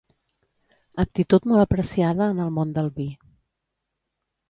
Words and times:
Aptitud 1.03 1.45
molt 1.53 1.65
apreciada 1.65 2.31
en 2.35 2.43
el 2.47 2.53
món 2.59 2.75
del 2.79 2.93
vi. 2.99 3.11